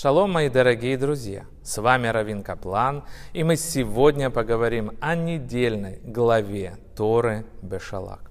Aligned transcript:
Шалом, 0.00 0.32
мои 0.32 0.48
дорогие 0.48 0.96
друзья! 0.96 1.44
С 1.62 1.76
вами 1.76 2.06
Равин 2.06 2.42
Каплан, 2.42 3.04
и 3.34 3.44
мы 3.44 3.56
сегодня 3.56 4.30
поговорим 4.30 4.92
о 4.98 5.14
недельной 5.14 6.00
главе 6.02 6.78
Торы 6.96 7.44
Бешалак. 7.60 8.30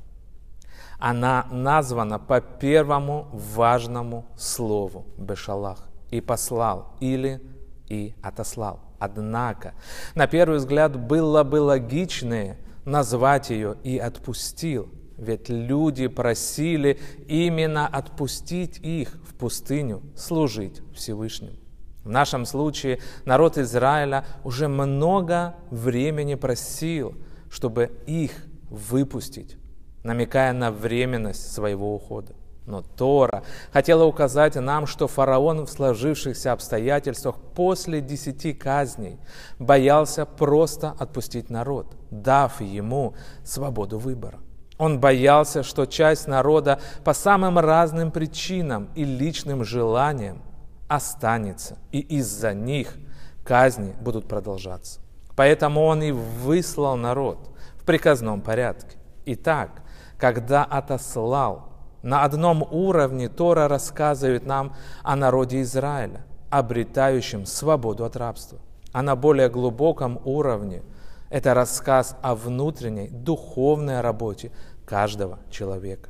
Она 0.97 1.45
названа 1.51 2.17
по 2.17 2.41
первому 2.41 3.27
важному 3.31 4.25
слову 4.35 5.05
Бешалах 5.15 5.87
и 6.09 6.21
послал 6.21 6.95
или 7.01 7.39
и 7.87 8.15
отослал. 8.23 8.79
Однако, 8.97 9.75
на 10.15 10.25
первый 10.25 10.57
взгляд, 10.57 10.95
было 10.95 11.43
бы 11.43 11.61
логичнее 11.61 12.57
назвать 12.83 13.51
ее 13.51 13.77
и 13.83 13.99
отпустил, 13.99 14.89
ведь 15.19 15.49
люди 15.49 16.07
просили 16.07 16.99
именно 17.27 17.87
отпустить 17.87 18.79
их 18.79 19.09
в 19.25 19.35
пустыню 19.35 20.01
служить 20.15 20.81
Всевышнему. 20.93 21.57
В 22.03 22.09
нашем 22.09 22.45
случае 22.45 22.99
народ 23.25 23.57
Израиля 23.57 24.25
уже 24.43 24.67
много 24.67 25.55
времени 25.69 26.35
просил, 26.35 27.15
чтобы 27.49 27.91
их 28.07 28.31
выпустить, 28.69 29.57
намекая 30.03 30.53
на 30.53 30.71
временность 30.71 31.51
своего 31.51 31.93
ухода. 31.93 32.33
Но 32.65 32.83
Тора 32.83 33.43
хотела 33.73 34.05
указать 34.05 34.55
нам, 34.55 34.85
что 34.85 35.07
фараон 35.07 35.65
в 35.65 35.69
сложившихся 35.69 36.51
обстоятельствах 36.51 37.35
после 37.55 37.99
десяти 37.99 38.53
казней 38.53 39.17
боялся 39.57 40.25
просто 40.25 40.95
отпустить 40.99 41.49
народ, 41.49 41.97
дав 42.11 42.61
ему 42.61 43.15
свободу 43.43 43.97
выбора. 43.97 44.39
Он 44.79 44.99
боялся, 44.99 45.61
что 45.61 45.85
часть 45.85 46.27
народа 46.27 46.79
по 47.03 47.13
самым 47.13 47.59
разным 47.59 48.11
причинам 48.11 48.89
и 48.95 49.03
личным 49.03 49.63
желаниям 49.65 50.41
останется, 50.87 51.77
и 51.91 51.99
из-за 51.99 52.53
них 52.53 52.95
казни 53.43 53.93
будут 53.99 54.27
продолжаться. 54.27 55.01
Поэтому 55.35 55.83
он 55.83 56.01
и 56.01 56.11
выслал 56.11 56.95
народ 56.95 57.51
в 57.75 57.83
приказном 57.83 58.41
порядке. 58.41 58.97
Итак, 59.25 59.69
когда 60.17 60.63
отослал 60.63 61.69
на 62.01 62.23
одном 62.23 62.63
уровне 62.63 63.27
Тора 63.27 63.67
рассказывает 63.67 64.45
нам 64.45 64.73
о 65.03 65.17
народе 65.17 65.61
Израиля, 65.61 66.25
обретающем 66.49 67.45
свободу 67.45 68.05
от 68.05 68.15
рабства. 68.15 68.59
А 68.93 69.01
на 69.01 69.17
более 69.17 69.49
глубоком 69.49 70.21
уровне 70.23 70.83
это 71.29 71.53
рассказ 71.53 72.15
о 72.21 72.35
внутренней 72.35 73.09
духовной 73.09 74.01
работе 74.01 74.51
каждого 74.85 75.39
человека. 75.49 76.09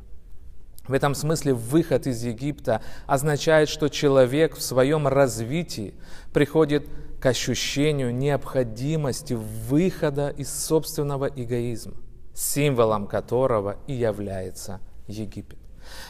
В 0.88 0.94
этом 0.94 1.14
смысле 1.14 1.53
выход 1.53 2.08
из 2.08 2.23
Египта 2.23 2.81
означает, 3.06 3.70
что 3.70 3.90
человек 3.90 4.56
в 4.56 4.62
своем 4.62 5.08
развитии 5.08 5.94
приходит 6.34 6.88
к 7.22 7.25
ощущению 7.28 8.16
необходимости 8.16 9.34
выхода 9.34 10.30
из 10.30 10.52
собственного 10.52 11.28
эгоизма, 11.28 11.94
символом 12.34 13.06
которого 13.06 13.78
и 13.86 13.94
является 13.94 14.80
Египет. 15.08 15.59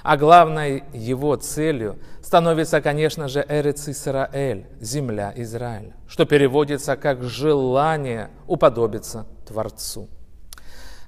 А 0.03 0.17
главной 0.17 0.83
его 0.94 1.35
целью 1.35 1.97
становится, 2.22 2.81
конечно 2.81 3.27
же, 3.27 3.45
Эрец 3.47 3.88
Исраэль, 3.88 4.67
земля 4.80 5.33
Израиля, 5.36 5.95
что 6.08 6.25
переводится 6.25 6.95
как 6.95 7.23
желание 7.23 8.30
уподобиться 8.47 9.25
Творцу. 9.47 10.09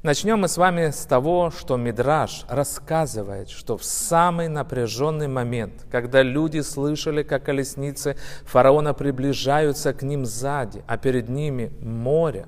Начнем 0.03 0.39
мы 0.39 0.47
с 0.47 0.57
вами 0.57 0.89
с 0.89 1.05
того, 1.05 1.51
что 1.51 1.77
Мидраш 1.77 2.45
рассказывает, 2.49 3.51
что 3.51 3.77
в 3.77 3.83
самый 3.83 4.47
напряженный 4.47 5.27
момент, 5.27 5.85
когда 5.91 6.23
люди 6.23 6.61
слышали, 6.61 7.21
как 7.21 7.43
колесницы 7.43 8.17
фараона 8.43 8.95
приближаются 8.95 9.93
к 9.93 10.01
ним 10.01 10.25
сзади, 10.25 10.83
а 10.87 10.97
перед 10.97 11.29
ними 11.29 11.71
море, 11.81 12.47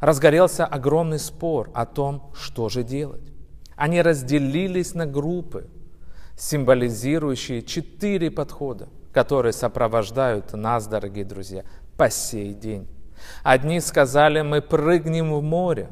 разгорелся 0.00 0.66
огромный 0.66 1.20
спор 1.20 1.70
о 1.74 1.86
том, 1.86 2.32
что 2.34 2.68
же 2.68 2.82
делать. 2.82 3.22
Они 3.80 4.02
разделились 4.02 4.94
на 4.94 5.06
группы, 5.06 5.66
символизирующие 6.36 7.62
четыре 7.62 8.30
подхода, 8.30 8.90
которые 9.10 9.54
сопровождают 9.54 10.52
нас, 10.52 10.86
дорогие 10.86 11.24
друзья, 11.24 11.64
по 11.96 12.10
сей 12.10 12.52
день. 12.52 12.86
Одни 13.42 13.80
сказали, 13.80 14.42
мы 14.42 14.60
прыгнем 14.60 15.32
в 15.32 15.42
море. 15.42 15.88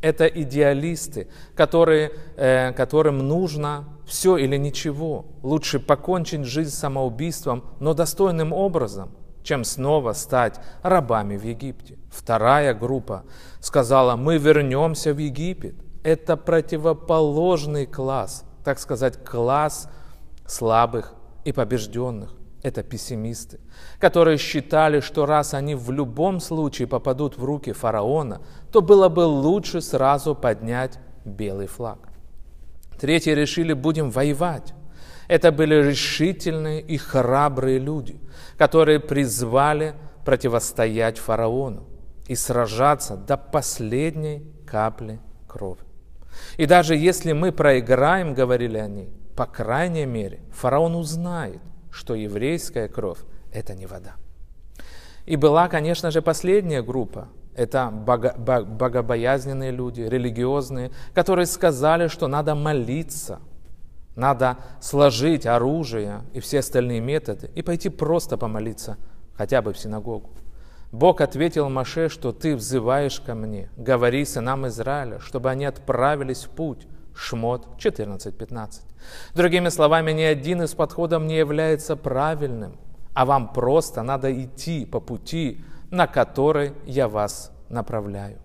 Это 0.00 0.28
идеалисты, 0.28 1.26
которые, 1.56 2.12
э, 2.36 2.72
которым 2.72 3.18
нужно 3.18 3.84
все 4.06 4.36
или 4.36 4.56
ничего. 4.56 5.26
Лучше 5.42 5.80
покончить 5.80 6.44
жизнь 6.44 6.70
самоубийством, 6.70 7.64
но 7.80 7.94
достойным 7.94 8.52
образом, 8.52 9.10
чем 9.42 9.64
снова 9.64 10.12
стать 10.12 10.60
рабами 10.82 11.36
в 11.36 11.44
Египте. 11.44 11.98
Вторая 12.12 12.74
группа 12.74 13.24
сказала, 13.58 14.14
мы 14.14 14.38
вернемся 14.38 15.12
в 15.12 15.18
Египет 15.18 15.74
это 16.04 16.36
противоположный 16.36 17.86
класс, 17.86 18.44
так 18.62 18.78
сказать, 18.78 19.24
класс 19.24 19.88
слабых 20.46 21.14
и 21.44 21.52
побежденных. 21.52 22.34
Это 22.62 22.82
пессимисты, 22.82 23.60
которые 23.98 24.38
считали, 24.38 25.00
что 25.00 25.26
раз 25.26 25.52
они 25.52 25.74
в 25.74 25.90
любом 25.90 26.40
случае 26.40 26.88
попадут 26.88 27.36
в 27.36 27.44
руки 27.44 27.72
фараона, 27.72 28.40
то 28.72 28.80
было 28.80 29.08
бы 29.08 29.20
лучше 29.20 29.82
сразу 29.82 30.34
поднять 30.34 30.98
белый 31.26 31.66
флаг. 31.66 31.98
Третьи 32.98 33.32
решили, 33.32 33.74
будем 33.74 34.10
воевать. 34.10 34.72
Это 35.28 35.52
были 35.52 35.74
решительные 35.74 36.80
и 36.80 36.96
храбрые 36.96 37.78
люди, 37.78 38.18
которые 38.56 39.00
призвали 39.00 39.94
противостоять 40.24 41.18
фараону 41.18 41.84
и 42.28 42.34
сражаться 42.34 43.16
до 43.16 43.36
последней 43.36 44.50
капли 44.66 45.20
крови. 45.46 45.93
И 46.56 46.66
даже 46.66 46.96
если 46.96 47.32
мы 47.32 47.52
проиграем, 47.52 48.34
говорили 48.34 48.78
они, 48.78 49.08
по 49.36 49.46
крайней 49.46 50.06
мере, 50.06 50.40
фараон 50.52 50.94
узнает, 50.94 51.60
что 51.90 52.14
еврейская 52.14 52.88
кровь– 52.88 53.18
это 53.52 53.74
не 53.74 53.86
вода. 53.86 54.14
И 55.26 55.36
была, 55.36 55.68
конечно 55.68 56.10
же, 56.10 56.22
последняя 56.22 56.82
группа. 56.82 57.28
Это 57.56 57.88
бого, 57.90 58.34
богобоязненные 58.64 59.70
люди, 59.70 60.02
религиозные, 60.02 60.90
которые 61.14 61.46
сказали, 61.46 62.08
что 62.08 62.26
надо 62.26 62.54
молиться, 62.56 63.38
надо 64.16 64.58
сложить 64.80 65.46
оружие 65.46 66.22
и 66.32 66.40
все 66.40 66.60
остальные 66.60 67.00
методы 67.00 67.50
и 67.54 67.62
пойти 67.62 67.88
просто 67.88 68.36
помолиться, 68.36 68.96
хотя 69.36 69.62
бы 69.62 69.72
в 69.72 69.78
синагогу. 69.78 70.30
Бог 70.94 71.20
ответил 71.20 71.68
Маше, 71.68 72.08
что 72.08 72.30
ты 72.30 72.54
взываешь 72.54 73.18
ко 73.18 73.34
мне, 73.34 73.68
говори 73.76 74.24
сынам 74.24 74.68
Израиля, 74.68 75.18
чтобы 75.18 75.50
они 75.50 75.64
отправились 75.64 76.44
в 76.44 76.50
путь. 76.50 76.86
Шмот 77.16 77.66
14.15. 77.78 78.82
Другими 79.34 79.70
словами, 79.70 80.12
ни 80.12 80.22
один 80.22 80.62
из 80.62 80.72
подходов 80.74 81.24
не 81.24 81.36
является 81.36 81.96
правильным, 81.96 82.76
а 83.12 83.24
вам 83.24 83.52
просто 83.52 84.04
надо 84.04 84.32
идти 84.40 84.86
по 84.86 85.00
пути, 85.00 85.64
на 85.90 86.06
который 86.06 86.74
я 86.86 87.08
вас 87.08 87.50
направляю. 87.68 88.38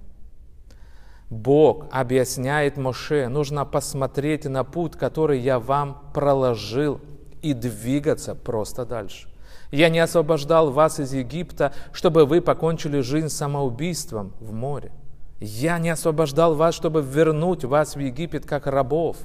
Бог 1.29 1.85
объясняет 1.91 2.77
Моше, 2.77 3.27
нужно 3.27 3.63
посмотреть 3.63 4.45
на 4.45 4.63
путь, 4.63 4.95
который 4.95 5.37
я 5.39 5.59
вам 5.59 6.01
проложил, 6.15 6.99
и 7.43 7.53
двигаться 7.53 8.33
просто 8.33 8.85
дальше. 8.85 9.29
Я 9.71 9.89
не 9.89 9.99
освобождал 9.99 10.71
вас 10.71 10.99
из 10.99 11.13
Египта, 11.13 11.73
чтобы 11.91 12.25
вы 12.25 12.41
покончили 12.41 13.01
жизнь 13.01 13.29
самоубийством 13.29 14.33
в 14.39 14.51
море. 14.51 14.91
Я 15.39 15.77
не 15.77 15.89
освобождал 15.89 16.55
вас, 16.55 16.75
чтобы 16.75 17.01
вернуть 17.01 17.63
вас 17.63 17.95
в 17.95 17.99
Египет 17.99 18.45
как 18.45 18.67
рабов. 18.67 19.17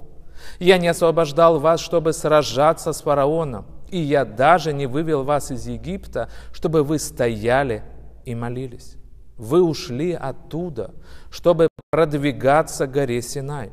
Я 0.59 0.79
не 0.79 0.89
освобождал 0.89 1.59
вас, 1.59 1.81
чтобы 1.81 2.13
сражаться 2.13 2.93
с 2.93 3.01
фараоном. 3.01 3.67
И 3.89 3.99
я 3.99 4.25
даже 4.25 4.73
не 4.73 4.87
вывел 4.87 5.25
вас 5.25 5.51
из 5.51 5.67
Египта, 5.67 6.29
чтобы 6.53 6.83
вы 6.83 6.99
стояли 6.99 7.83
и 8.25 8.35
молились. 8.35 8.97
Вы 9.37 9.63
ушли 9.63 10.13
оттуда, 10.13 10.93
чтобы 11.31 11.69
продвигаться 11.91 12.87
к 12.87 12.93
горе 12.93 13.23
Синай, 13.23 13.73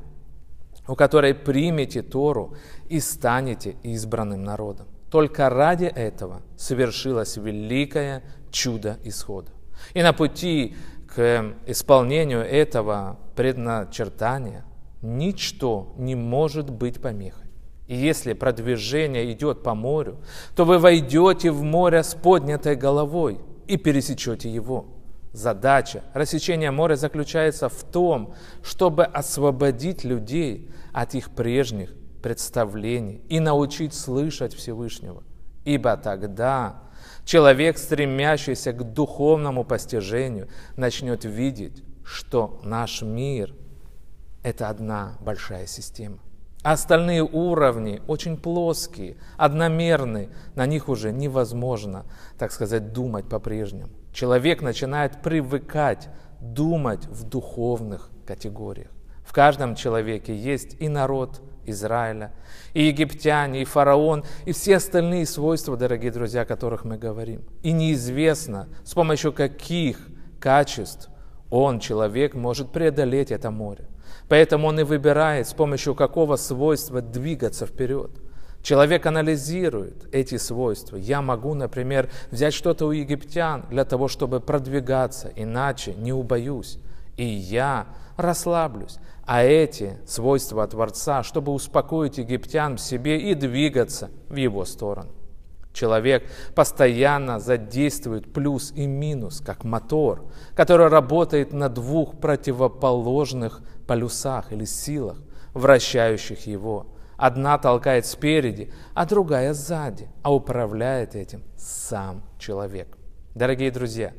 у 0.88 0.96
которой 0.96 1.34
примете 1.34 2.02
Тору 2.02 2.56
и 2.90 3.00
станете 3.00 3.76
избранным 3.84 4.44
народом. 4.44 4.88
Только 5.12 5.50
ради 5.50 5.86
этого 5.86 6.42
совершилось 6.56 7.36
великое 7.36 8.24
чудо 8.50 8.98
исхода. 9.04 9.52
И 9.94 10.02
на 10.02 10.14
пути 10.14 10.76
к 11.14 11.54
исполнению 11.68 12.42
этого 12.42 13.20
предначертания 13.36 14.64
ничто 15.02 15.94
не 15.98 16.16
может 16.16 16.70
быть 16.70 17.02
помехой. 17.02 17.48
И 17.88 17.96
если 17.96 18.32
продвижение 18.32 19.30
идет 19.34 19.64
по 19.64 19.76
морю, 19.76 20.20
то 20.56 20.64
вы 20.64 20.80
войдете 20.80 21.52
в 21.52 21.62
море 21.62 22.04
с 22.04 22.16
поднятой 22.16 22.78
головой 22.78 23.42
и 23.68 23.76
пересечете 23.76 24.50
его. 24.50 24.86
Задача 25.34 26.04
рассечения 26.14 26.72
моря 26.72 26.96
заключается 26.96 27.68
в 27.68 27.84
том, 27.84 28.34
чтобы 28.64 29.04
освободить 29.04 30.06
людей 30.06 30.70
от 30.94 31.16
их 31.16 31.32
прежних 31.32 31.94
представлений 32.22 33.22
и 33.30 33.40
научить 33.40 33.94
слышать 33.94 34.54
Всевышнего. 34.54 35.24
Ибо 35.64 35.98
тогда 35.98 36.92
Человек, 37.26 37.78
стремящийся 37.78 38.74
к 38.74 38.94
духовному 38.94 39.64
постижению, 39.64 40.48
начнет 40.76 41.24
видеть, 41.24 41.84
что 42.04 42.60
наш 42.64 43.02
мир– 43.02 43.54
это 44.44 44.70
одна 44.70 45.18
большая 45.22 45.68
система. 45.68 46.18
Остальные 46.64 47.24
уровни 47.24 48.02
очень 48.08 48.38
плоские, 48.38 49.18
одномерные, 49.38 50.30
на 50.56 50.66
них 50.66 50.90
уже 50.90 51.12
невозможно, 51.12 52.06
так 52.38 52.52
сказать, 52.52 52.94
думать 52.94 53.28
по-прежнему. 53.30 53.90
Человек 54.14 54.62
начинает 54.62 55.22
привыкать 55.22 56.10
думать 56.40 57.06
в 57.06 57.24
духовных 57.24 58.12
категориях. 58.28 58.92
В 59.32 59.34
каждом 59.34 59.76
человеке 59.76 60.36
есть 60.36 60.76
и 60.82 60.90
народ 60.90 61.40
Израиля, 61.66 62.34
и 62.74 62.84
египтяне, 62.84 63.62
и 63.62 63.64
фараон, 63.64 64.26
и 64.44 64.52
все 64.52 64.76
остальные 64.76 65.26
свойства, 65.26 65.78
дорогие 65.78 66.12
друзья, 66.12 66.42
о 66.42 66.46
которых 66.46 66.84
мы 66.84 66.98
говорим. 66.98 67.42
И 67.64 67.72
неизвестно, 67.72 68.68
с 68.84 68.94
помощью 68.94 69.32
каких 69.32 70.06
качеств 70.42 71.10
он, 71.50 71.80
человек, 71.80 72.34
может 72.34 72.74
преодолеть 72.74 73.32
это 73.32 73.52
море. 73.52 73.86
Поэтому 74.28 74.68
он 74.68 74.82
и 74.82 74.84
выбирает, 74.84 75.48
с 75.48 75.54
помощью 75.54 75.96
какого 75.96 76.36
свойства 76.36 77.02
двигаться 77.02 77.66
вперед. 77.66 78.12
Человек 78.62 79.06
анализирует 79.06 80.14
эти 80.14 80.36
свойства. 80.36 80.98
Я 80.98 81.22
могу, 81.22 81.54
например, 81.54 82.10
взять 82.32 82.54
что-то 82.54 82.86
у 82.86 82.92
египтян 82.92 83.64
для 83.70 83.86
того, 83.86 84.10
чтобы 84.10 84.42
продвигаться, 84.42 85.32
иначе 85.38 85.94
не 85.94 86.12
убоюсь. 86.12 86.80
И 87.16 87.24
я 87.24 87.88
расслаблюсь. 88.18 88.98
А 89.26 89.44
эти 89.44 89.98
свойства 90.06 90.68
Творца, 90.68 91.24
чтобы 91.24 91.52
успокоить 91.52 92.18
египтян 92.18 92.78
в 92.78 92.82
себе 92.82 93.32
и 93.32 93.34
двигаться 93.34 94.10
в 94.30 94.36
его 94.36 94.66
сторону. 94.66 95.12
Человек 95.74 96.30
постоянно 96.54 97.40
задействует 97.40 98.34
плюс 98.34 98.74
и 98.76 98.86
минус, 98.88 99.42
как 99.46 99.64
мотор, 99.64 100.26
который 100.54 100.88
работает 100.88 101.54
на 101.54 101.70
двух 101.70 102.20
противоположных 102.20 103.62
полюсах 103.88 104.52
или 104.52 104.66
силах, 104.66 105.18
вращающих 105.54 106.46
его. 106.46 106.88
Одна 107.16 107.58
толкает 107.58 108.06
спереди, 108.06 108.74
а 108.94 109.06
другая 109.06 109.54
сзади, 109.54 110.10
а 110.24 110.34
управляет 110.34 111.16
этим 111.16 111.44
сам 111.56 112.24
человек. 112.38 112.98
Дорогие 113.36 113.72
друзья, 113.72 114.12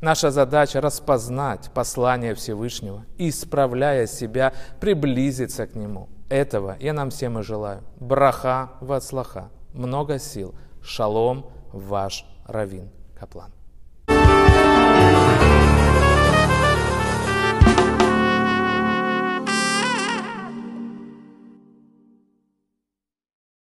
наша 0.00 0.30
задача 0.30 0.80
распознать 0.80 1.70
послание 1.74 2.34
Всевышнего 2.34 3.04
и, 3.16 3.30
исправляя 3.30 4.06
себя, 4.06 4.52
приблизиться 4.80 5.66
к 5.66 5.74
Нему. 5.74 6.08
Этого 6.28 6.76
я 6.80 6.92
нам 6.92 7.10
всем 7.10 7.38
и 7.38 7.42
желаю. 7.42 7.82
Браха 7.98 8.72
вацлаха, 8.80 9.50
много 9.72 10.18
сил– 10.18 10.54
Шалом, 10.82 11.46
ваш 11.72 12.24
Равин 12.46 12.90
Каплан. 13.18 13.57